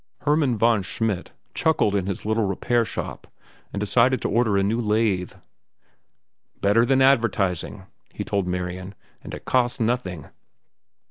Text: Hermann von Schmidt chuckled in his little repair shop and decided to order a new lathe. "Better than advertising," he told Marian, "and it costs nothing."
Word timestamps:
Hermann 0.21 0.57
von 0.57 0.81
Schmidt 0.81 1.31
chuckled 1.53 1.93
in 1.93 2.07
his 2.07 2.25
little 2.25 2.47
repair 2.47 2.85
shop 2.85 3.27
and 3.71 3.79
decided 3.79 4.19
to 4.23 4.29
order 4.29 4.57
a 4.57 4.63
new 4.63 4.81
lathe. 4.81 5.33
"Better 6.59 6.87
than 6.87 7.03
advertising," 7.03 7.85
he 8.09 8.23
told 8.23 8.47
Marian, 8.47 8.95
"and 9.23 9.31
it 9.35 9.45
costs 9.45 9.79
nothing." 9.79 10.25